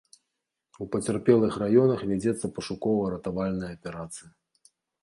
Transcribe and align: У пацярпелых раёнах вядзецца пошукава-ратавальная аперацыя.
У 0.85 0.87
пацярпелых 0.95 1.59
раёнах 1.65 1.99
вядзецца 2.13 2.45
пошукава-ратавальная 2.59 3.71
аперацыя. 3.79 4.29